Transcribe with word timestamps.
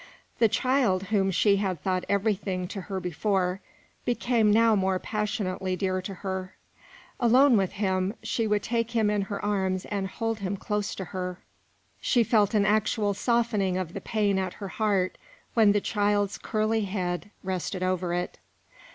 The 0.39 0.47
child, 0.49 1.03
whom 1.13 1.29
she 1.29 1.57
had 1.57 1.79
thought 1.79 2.05
everything 2.09 2.67
to 2.69 2.81
her 2.81 2.99
before, 2.99 3.61
became 4.03 4.49
now 4.49 4.75
more 4.75 4.97
passionately 4.97 5.75
dear 5.75 6.01
to 6.01 6.13
her. 6.25 6.55
Alone 7.19 7.55
with 7.55 7.73
him, 7.73 8.15
she 8.23 8.47
would 8.47 8.63
take 8.63 8.89
him 8.89 9.11
in 9.11 9.21
her 9.21 9.39
arms 9.45 9.85
and 9.85 10.07
hold 10.07 10.39
him 10.39 10.57
close 10.57 10.95
to 10.95 11.05
her; 11.05 11.37
she 11.99 12.23
felt 12.23 12.55
an 12.55 12.65
actual 12.65 13.13
softening 13.13 13.77
of 13.77 13.93
the 13.93 14.01
pain 14.01 14.39
at 14.39 14.53
her 14.53 14.69
heart 14.69 15.19
when 15.53 15.71
the 15.71 15.79
child's 15.81 16.39
curly 16.39 16.85
head 16.85 17.29
rested 17.43 17.83
over 17.83 18.11
it. 18.11 18.39